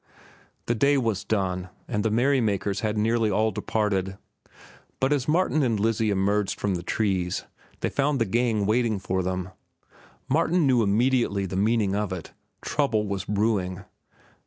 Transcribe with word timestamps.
The 0.65 0.73
day 0.73 0.97
was 0.97 1.23
done, 1.23 1.69
and 1.87 2.03
the 2.03 2.09
merrymakers 2.09 2.79
had 2.79 2.97
nearly 2.97 3.29
all 3.29 3.51
departed. 3.51 4.17
But 4.99 5.13
as 5.13 5.27
Martin 5.27 5.61
and 5.61 5.79
Lizzie 5.79 6.09
emerged 6.09 6.59
from 6.59 6.73
the 6.73 6.81
trees 6.81 7.45
they 7.81 7.89
found 7.91 8.19
the 8.19 8.25
gang 8.25 8.65
waiting 8.65 8.97
for 8.97 9.21
them. 9.21 9.49
Martin 10.27 10.65
knew 10.65 10.81
immediately 10.81 11.45
the 11.45 11.55
meaning 11.55 11.95
of 11.95 12.11
it. 12.11 12.33
Trouble 12.63 13.05
was 13.05 13.25
brewing. 13.25 13.83